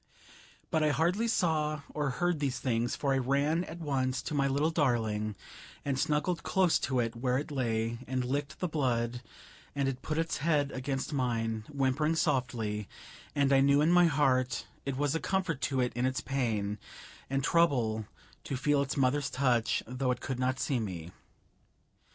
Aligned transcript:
But 0.71 0.81
I 0.81 0.89
hardly 0.89 1.27
saw 1.27 1.81
or 1.93 2.09
heard 2.09 2.39
these 2.39 2.57
things, 2.59 2.95
for 2.95 3.13
I 3.13 3.19
ran 3.19 3.63
at 3.65 3.77
once 3.79 4.23
to 4.23 4.33
my 4.33 4.47
little 4.47 4.71
darling, 4.71 5.35
and 5.85 5.99
snuggled 5.99 6.41
close 6.41 6.79
to 6.79 6.99
it 6.99 7.15
where 7.15 7.37
it 7.37 7.51
lay, 7.51 7.99
and 8.07 8.25
licked 8.25 8.57
the 8.61 8.67
blood, 8.67 9.21
and 9.75 9.87
it 9.87 10.01
put 10.01 10.17
its 10.17 10.37
head 10.37 10.71
against 10.71 11.13
mine, 11.13 11.65
whimpering 11.69 12.15
softly, 12.15 12.89
and 13.35 13.53
I 13.53 13.59
knew 13.59 13.79
in 13.79 13.91
my 13.91 14.05
heart 14.07 14.65
it 14.87 14.97
was 14.97 15.13
a 15.13 15.19
comfort 15.19 15.61
to 15.69 15.81
it 15.81 15.93
in 15.93 16.07
its 16.07 16.21
pain 16.21 16.79
and 17.29 17.43
trouble 17.43 18.07
to 18.45 18.57
feel 18.57 18.81
its 18.81 18.97
mother's 18.97 19.29
touch, 19.29 19.83
though 19.85 20.09
it 20.09 20.19
could 20.19 20.39
not 20.39 20.59
see 20.59 20.79
me. 20.79 21.11